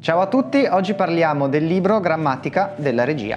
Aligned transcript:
Ciao 0.00 0.20
a 0.20 0.26
tutti, 0.26 0.64
oggi 0.64 0.94
parliamo 0.94 1.48
del 1.48 1.66
libro 1.66 1.98
Grammatica 1.98 2.72
della 2.76 3.02
regia. 3.02 3.36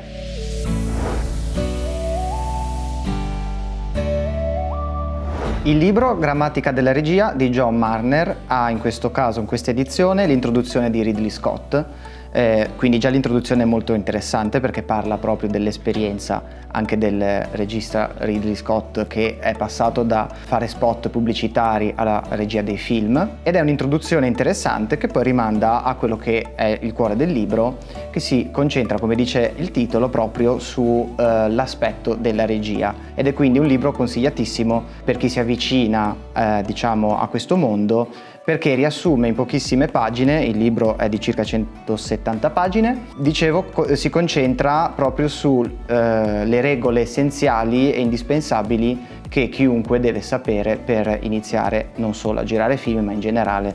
Il 5.63 5.77
libro 5.77 6.15
Grammatica 6.19 6.71
della 6.71 6.91
regia 6.91 7.33
di 7.33 7.49
John 7.49 7.77
Marner 7.77 8.41
ha 8.45 8.69
in 8.69 8.77
questo 8.77 9.09
caso, 9.09 9.39
in 9.39 9.47
questa 9.47 9.71
edizione, 9.71 10.27
l'introduzione 10.27 10.91
di 10.91 11.01
Ridley 11.01 11.31
Scott, 11.31 11.83
eh, 12.31 12.69
quindi 12.77 12.97
già 12.97 13.09
l'introduzione 13.09 13.63
è 13.63 13.65
molto 13.65 13.93
interessante 13.93 14.59
perché 14.59 14.83
parla 14.83 15.17
proprio 15.17 15.49
dell'esperienza 15.49 16.59
anche 16.71 16.97
del 16.97 17.45
regista 17.51 18.11
Ridley 18.17 18.55
Scott 18.55 19.07
che 19.07 19.39
è 19.39 19.55
passato 19.55 20.03
da 20.03 20.27
fare 20.29 20.67
spot 20.67 21.09
pubblicitari 21.09 21.91
alla 21.95 22.23
regia 22.29 22.61
dei 22.61 22.77
film. 22.77 23.37
Ed 23.43 23.55
è 23.55 23.59
un'introduzione 23.59 24.27
interessante 24.27 24.97
che 24.97 25.07
poi 25.07 25.23
rimanda 25.23 25.83
a 25.83 25.95
quello 25.95 26.17
che 26.17 26.53
è 26.55 26.79
il 26.81 26.93
cuore 26.93 27.15
del 27.15 27.31
libro 27.31 27.77
che 28.09 28.19
si 28.19 28.49
concentra 28.51 28.99
come 28.99 29.15
dice 29.15 29.53
il 29.57 29.71
titolo 29.71 30.09
proprio 30.09 30.59
sull'aspetto 30.59 32.13
eh, 32.13 32.17
della 32.19 32.45
regia. 32.45 32.93
Ed 33.13 33.27
è 33.27 33.33
quindi 33.33 33.59
un 33.59 33.65
libro 33.65 33.91
consigliatissimo 33.91 34.83
per 35.03 35.17
chi 35.17 35.29
si 35.29 35.39
avvicina 35.39 36.15
eh, 36.33 36.63
diciamo 36.65 37.19
a 37.19 37.27
questo 37.27 37.57
mondo 37.57 38.07
perché 38.43 38.73
riassume 38.73 39.27
in 39.27 39.35
pochissime 39.35 39.87
pagine, 39.87 40.43
il 40.43 40.57
libro 40.57 40.97
è 40.97 41.07
di 41.09 41.19
circa 41.19 41.43
170 41.43 42.49
pagine, 42.49 43.05
dicevo 43.17 43.65
si 43.93 44.09
concentra 44.09 44.91
proprio 44.95 45.27
sulle 45.27 45.71
eh, 45.87 46.61
regole 46.61 47.01
essenziali 47.01 47.93
e 47.93 47.99
indispensabili 47.99 49.19
che 49.29 49.47
chiunque 49.47 49.99
deve 49.99 50.21
sapere 50.21 50.75
per 50.75 51.19
iniziare 51.21 51.91
non 51.95 52.13
solo 52.13 52.41
a 52.41 52.43
girare 52.43 52.75
film 52.75 53.05
ma 53.05 53.11
in 53.13 53.21
generale 53.21 53.73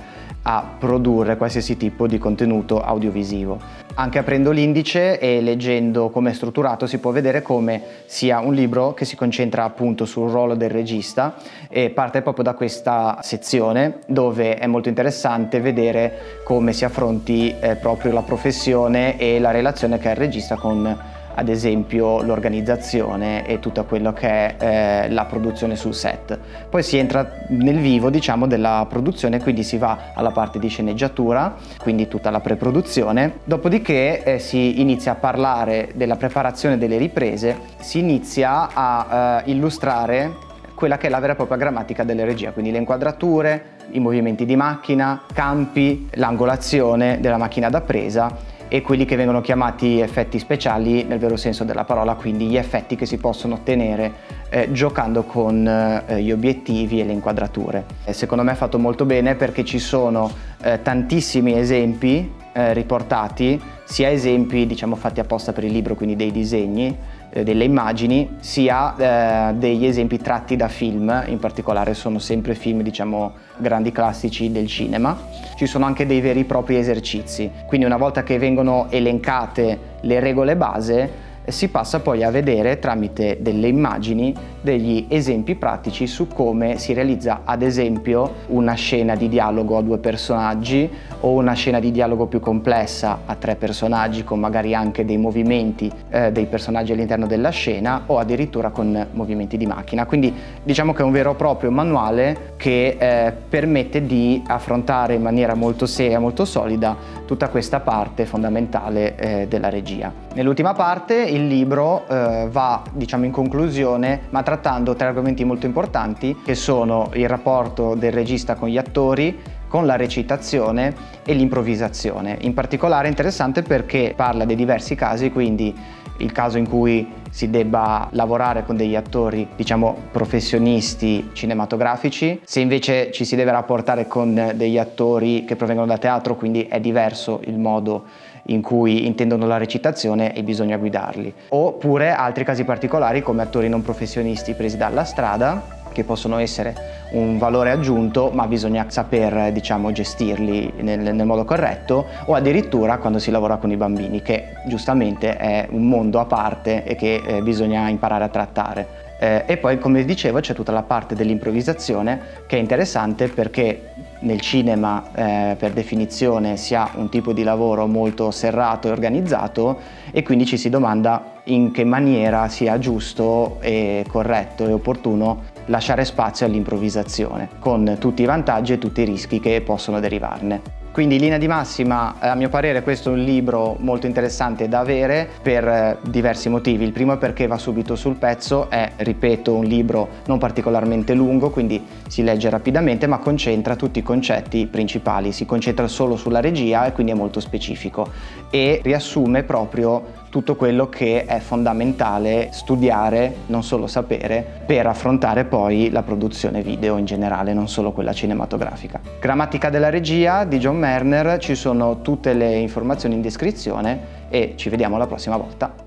a 0.48 0.64
produrre 0.78 1.36
qualsiasi 1.36 1.76
tipo 1.76 2.06
di 2.06 2.18
contenuto 2.18 2.80
audiovisivo. 2.80 3.58
Anche 3.94 4.18
aprendo 4.18 4.52
l'indice 4.52 5.18
e 5.18 5.40
leggendo 5.40 6.08
come 6.10 6.30
è 6.30 6.34
strutturato 6.34 6.86
si 6.86 6.98
può 6.98 7.10
vedere 7.10 7.42
come 7.42 7.82
sia 8.04 8.38
un 8.38 8.54
libro 8.54 8.94
che 8.94 9.04
si 9.04 9.16
concentra 9.16 9.64
appunto 9.64 10.04
sul 10.04 10.30
ruolo 10.30 10.54
del 10.54 10.70
regista 10.70 11.34
e 11.68 11.90
parte 11.90 12.22
proprio 12.22 12.44
da 12.44 12.54
questa 12.54 13.18
sezione 13.22 13.98
dove 14.06 14.56
è 14.56 14.66
molto 14.66 14.88
interessante 14.88 15.60
vedere 15.60 16.40
come 16.44 16.72
si 16.72 16.84
affronti 16.84 17.52
eh, 17.58 17.74
proprio 17.76 18.12
la 18.12 18.22
professione 18.22 19.18
e 19.18 19.40
la 19.40 19.50
relazione 19.50 19.98
che 19.98 20.08
ha 20.08 20.12
il 20.12 20.18
regista 20.18 20.54
con 20.54 20.96
ad 21.36 21.48
esempio 21.48 22.22
l'organizzazione 22.22 23.46
e 23.46 23.58
tutta 23.60 23.82
quello 23.82 24.12
che 24.12 24.28
è 24.28 24.56
eh, 24.58 25.10
la 25.10 25.26
produzione 25.26 25.76
sul 25.76 25.94
set. 25.94 26.38
Poi 26.68 26.82
si 26.82 26.96
entra 26.96 27.30
nel 27.48 27.78
vivo 27.78 28.10
diciamo 28.10 28.46
della 28.46 28.86
produzione, 28.88 29.40
quindi 29.40 29.62
si 29.62 29.76
va 29.76 30.12
alla 30.14 30.30
parte 30.30 30.58
di 30.58 30.68
sceneggiatura, 30.68 31.54
quindi 31.78 32.08
tutta 32.08 32.30
la 32.30 32.40
preproduzione, 32.40 33.38
dopodiché 33.44 34.22
eh, 34.22 34.38
si 34.38 34.80
inizia 34.80 35.12
a 35.12 35.14
parlare 35.16 35.90
della 35.94 36.16
preparazione 36.16 36.78
delle 36.78 36.96
riprese, 36.96 37.56
si 37.80 37.98
inizia 37.98 38.68
a 38.72 39.42
eh, 39.44 39.50
illustrare 39.50 40.44
quella 40.74 40.98
che 40.98 41.06
è 41.06 41.10
la 41.10 41.20
vera 41.20 41.32
e 41.32 41.36
propria 41.36 41.56
grammatica 41.56 42.04
delle 42.04 42.24
regie, 42.24 42.52
quindi 42.52 42.70
le 42.70 42.78
inquadrature, 42.78 43.74
i 43.90 44.00
movimenti 44.00 44.44
di 44.44 44.56
macchina, 44.56 45.22
campi, 45.32 46.08
l'angolazione 46.14 47.18
della 47.20 47.38
macchina 47.38 47.70
da 47.70 47.80
presa 47.80 48.54
e 48.68 48.82
quelli 48.82 49.04
che 49.04 49.16
vengono 49.16 49.40
chiamati 49.40 50.00
effetti 50.00 50.38
speciali 50.38 51.04
nel 51.04 51.18
vero 51.18 51.36
senso 51.36 51.64
della 51.64 51.84
parola, 51.84 52.14
quindi 52.14 52.46
gli 52.46 52.56
effetti 52.56 52.96
che 52.96 53.06
si 53.06 53.16
possono 53.16 53.54
ottenere 53.54 54.12
eh, 54.48 54.72
giocando 54.72 55.24
con 55.24 55.66
eh, 55.66 56.22
gli 56.22 56.32
obiettivi 56.32 57.00
e 57.00 57.04
le 57.04 57.12
inquadrature. 57.12 57.84
E 58.04 58.12
secondo 58.12 58.42
me 58.42 58.52
è 58.52 58.54
fatto 58.54 58.78
molto 58.78 59.04
bene 59.04 59.34
perché 59.34 59.64
ci 59.64 59.78
sono 59.78 60.30
eh, 60.62 60.80
tantissimi 60.82 61.58
esempi 61.58 62.32
eh, 62.52 62.72
riportati, 62.72 63.60
sia 63.84 64.10
esempi 64.10 64.66
diciamo 64.66 64.96
fatti 64.96 65.20
apposta 65.20 65.52
per 65.52 65.64
il 65.64 65.72
libro, 65.72 65.94
quindi 65.94 66.16
dei 66.16 66.32
disegni, 66.32 66.86
eh, 66.86 66.96
delle 67.32 67.64
immagini, 67.64 68.36
sia 68.40 69.50
eh, 69.50 69.54
degli 69.54 69.84
esempi 69.84 70.18
tratti 70.18 70.56
da 70.56 70.68
film, 70.68 71.24
in 71.26 71.38
particolare 71.38 71.94
sono 71.94 72.18
sempre 72.18 72.54
film 72.54 72.82
diciamo 72.82 73.34
grandi 73.56 73.92
classici 73.92 74.50
del 74.50 74.66
cinema. 74.66 75.16
Ci 75.56 75.66
sono 75.66 75.84
anche 75.84 76.06
dei 76.06 76.20
veri 76.20 76.40
e 76.40 76.44
propri 76.44 76.76
esercizi, 76.76 77.50
quindi 77.66 77.86
una 77.86 77.96
volta 77.96 78.22
che 78.22 78.38
vengono 78.38 78.86
elencate 78.90 79.78
le 80.00 80.20
regole 80.20 80.56
base, 80.56 81.24
si 81.48 81.68
passa 81.68 82.00
poi 82.00 82.24
a 82.24 82.30
vedere 82.30 82.78
tramite 82.78 83.38
delle 83.40 83.68
immagini 83.68 84.34
degli 84.66 85.06
esempi 85.06 85.54
pratici 85.54 86.08
su 86.08 86.26
come 86.26 86.76
si 86.78 86.92
realizza 86.92 87.42
ad 87.44 87.62
esempio 87.62 88.38
una 88.48 88.74
scena 88.74 89.14
di 89.14 89.28
dialogo 89.28 89.78
a 89.78 89.80
due 89.80 89.98
personaggi 89.98 90.90
o 91.20 91.30
una 91.30 91.52
scena 91.52 91.78
di 91.78 91.92
dialogo 91.92 92.26
più 92.26 92.40
complessa 92.40 93.20
a 93.26 93.36
tre 93.36 93.54
personaggi 93.54 94.24
con 94.24 94.40
magari 94.40 94.74
anche 94.74 95.04
dei 95.04 95.18
movimenti 95.18 95.88
eh, 96.10 96.32
dei 96.32 96.46
personaggi 96.46 96.90
all'interno 96.90 97.28
della 97.28 97.50
scena 97.50 98.02
o 98.06 98.18
addirittura 98.18 98.70
con 98.70 99.06
movimenti 99.12 99.56
di 99.56 99.66
macchina. 99.66 100.04
Quindi 100.04 100.34
diciamo 100.64 100.92
che 100.92 101.02
è 101.02 101.04
un 101.04 101.12
vero 101.12 101.30
e 101.30 101.34
proprio 101.36 101.70
manuale 101.70 102.54
che 102.56 102.96
eh, 102.98 103.32
permette 103.48 104.04
di 104.04 104.42
affrontare 104.48 105.14
in 105.14 105.22
maniera 105.22 105.54
molto 105.54 105.86
seria, 105.86 106.18
molto 106.18 106.44
solida 106.44 106.96
tutta 107.24 107.50
questa 107.50 107.78
parte 107.78 108.26
fondamentale 108.26 109.14
eh, 109.14 109.46
della 109.48 109.68
regia. 109.68 110.12
Nell'ultima 110.34 110.72
parte 110.72 111.14
il 111.14 111.46
libro 111.46 112.04
eh, 112.08 112.48
va 112.50 112.82
diciamo 112.92 113.24
in 113.24 113.30
conclusione 113.30 114.22
ma 114.30 114.42
trattando 114.56 114.94
tre 114.94 115.08
argomenti 115.08 115.44
molto 115.44 115.66
importanti 115.66 116.34
che 116.42 116.54
sono 116.54 117.10
il 117.12 117.28
rapporto 117.28 117.94
del 117.94 118.10
regista 118.10 118.54
con 118.54 118.68
gli 118.68 118.78
attori, 118.78 119.38
con 119.68 119.84
la 119.84 119.96
recitazione 119.96 120.94
e 121.24 121.34
l'improvvisazione. 121.34 122.38
In 122.40 122.54
particolare 122.54 123.06
è 123.06 123.10
interessante 123.10 123.62
perché 123.62 124.14
parla 124.16 124.46
dei 124.46 124.56
diversi 124.56 124.94
casi, 124.94 125.30
quindi 125.30 125.74
il 126.18 126.32
caso 126.32 126.56
in 126.56 126.66
cui 126.66 127.06
si 127.28 127.50
debba 127.50 128.08
lavorare 128.12 128.64
con 128.64 128.76
degli 128.76 128.96
attori, 128.96 129.46
diciamo, 129.54 129.94
professionisti 130.10 131.28
cinematografici, 131.34 132.40
se 132.42 132.60
invece 132.60 133.10
ci 133.12 133.26
si 133.26 133.36
deve 133.36 133.50
rapportare 133.50 134.06
con 134.06 134.52
degli 134.54 134.78
attori 134.78 135.44
che 135.44 135.56
provengono 135.56 135.88
da 135.88 135.98
teatro, 135.98 136.34
quindi 136.34 136.62
è 136.62 136.80
diverso 136.80 137.40
il 137.44 137.58
modo 137.58 138.04
in 138.46 138.62
cui 138.62 139.06
intendono 139.06 139.46
la 139.46 139.56
recitazione 139.56 140.34
e 140.34 140.42
bisogna 140.42 140.76
guidarli. 140.76 141.32
Oppure 141.48 142.12
altri 142.12 142.44
casi 142.44 142.64
particolari 142.64 143.22
come 143.22 143.42
attori 143.42 143.68
non 143.68 143.82
professionisti 143.82 144.54
presi 144.54 144.76
dalla 144.76 145.04
strada 145.04 145.74
che 145.96 146.04
possono 146.04 146.36
essere 146.36 146.74
un 147.12 147.38
valore 147.38 147.70
aggiunto 147.70 148.30
ma 148.30 148.46
bisogna 148.46 148.84
saper 148.88 149.50
diciamo, 149.50 149.92
gestirli 149.92 150.70
nel, 150.80 151.14
nel, 151.14 151.24
modo 151.24 151.46
corretto 151.46 152.04
o 152.26 152.34
addirittura 152.34 152.98
quando 152.98 153.18
si 153.18 153.30
lavora 153.30 153.56
con 153.56 153.70
i 153.70 153.76
bambini 153.76 154.20
che 154.20 154.48
giustamente 154.66 155.36
è 155.38 155.66
un 155.70 155.88
mondo 155.88 156.20
a 156.20 156.26
parte 156.26 156.84
e 156.84 156.96
che 156.96 157.22
eh, 157.24 157.40
bisogna 157.40 157.88
imparare 157.88 158.24
a 158.24 158.28
trattare. 158.28 159.04
Eh, 159.18 159.44
e 159.46 159.56
poi 159.56 159.78
come 159.78 160.04
dicevo 160.04 160.40
c'è 160.40 160.52
tutta 160.52 160.72
la 160.72 160.82
parte 160.82 161.14
dell'improvvisazione 161.14 162.20
che 162.46 162.58
è 162.58 162.60
interessante 162.60 163.28
perché 163.28 163.94
nel 164.26 164.40
cinema 164.40 165.04
eh, 165.14 165.56
per 165.56 165.72
definizione 165.72 166.56
si 166.58 166.74
ha 166.74 166.90
un 166.96 167.08
tipo 167.08 167.32
di 167.32 167.42
lavoro 167.42 167.86
molto 167.86 168.30
serrato 168.30 168.88
e 168.88 168.90
organizzato 168.90 169.78
e 170.10 170.22
quindi 170.22 170.44
ci 170.44 170.58
si 170.58 170.68
domanda 170.68 171.40
in 171.44 171.70
che 171.70 171.84
maniera 171.84 172.48
sia 172.48 172.78
giusto 172.78 173.58
e 173.60 174.04
corretto 174.06 174.66
e 174.66 174.72
opportuno 174.72 175.54
lasciare 175.66 176.04
spazio 176.04 176.44
all'improvvisazione, 176.44 177.48
con 177.58 177.96
tutti 177.98 178.22
i 178.22 178.26
vantaggi 178.26 178.74
e 178.74 178.78
tutti 178.78 179.00
i 179.00 179.04
rischi 179.04 179.40
che 179.40 179.62
possono 179.62 180.00
derivarne. 180.00 180.75
Quindi 180.96 181.16
in 181.16 181.20
linea 181.20 181.36
di 181.36 181.46
massima, 181.46 182.14
a 182.18 182.34
mio 182.36 182.48
parere, 182.48 182.82
questo 182.82 183.10
è 183.10 183.12
un 183.12 183.22
libro 183.22 183.76
molto 183.80 184.06
interessante 184.06 184.66
da 184.66 184.78
avere 184.78 185.28
per 185.42 185.68
eh, 185.68 185.98
diversi 186.08 186.48
motivi. 186.48 186.84
Il 186.84 186.92
primo 186.92 187.12
è 187.12 187.16
perché 187.18 187.46
va 187.46 187.58
subito 187.58 187.96
sul 187.96 188.14
pezzo, 188.14 188.70
è, 188.70 188.92
ripeto, 188.96 189.54
un 189.54 189.66
libro 189.66 190.08
non 190.24 190.38
particolarmente 190.38 191.12
lungo, 191.12 191.50
quindi 191.50 191.84
si 192.08 192.22
legge 192.22 192.48
rapidamente, 192.48 193.06
ma 193.06 193.18
concentra 193.18 193.76
tutti 193.76 193.98
i 193.98 194.02
concetti 194.02 194.64
principali. 194.64 195.32
Si 195.32 195.44
concentra 195.44 195.86
solo 195.86 196.16
sulla 196.16 196.40
regia 196.40 196.86
e 196.86 196.92
quindi 196.92 197.12
è 197.12 197.14
molto 197.14 197.40
specifico 197.40 198.10
e 198.48 198.80
riassume 198.82 199.42
proprio 199.42 200.24
tutto 200.36 200.54
quello 200.54 200.90
che 200.90 201.24
è 201.24 201.38
fondamentale 201.38 202.50
studiare, 202.52 203.36
non 203.46 203.62
solo 203.62 203.86
sapere, 203.86 204.64
per 204.66 204.86
affrontare 204.86 205.46
poi 205.46 205.88
la 205.88 206.02
produzione 206.02 206.60
video 206.60 206.98
in 206.98 207.06
generale, 207.06 207.54
non 207.54 207.68
solo 207.68 207.90
quella 207.90 208.12
cinematografica. 208.12 209.00
Grammatica 209.18 209.70
della 209.70 209.88
regia 209.88 210.44
di 210.44 210.58
John 210.58 210.76
Merner, 210.76 211.38
ci 211.38 211.54
sono 211.54 212.02
tutte 212.02 212.34
le 212.34 212.54
informazioni 212.56 213.14
in 213.14 213.22
descrizione 213.22 214.28
e 214.28 214.52
ci 214.56 214.68
vediamo 214.68 214.98
la 214.98 215.06
prossima 215.06 215.38
volta. 215.38 215.85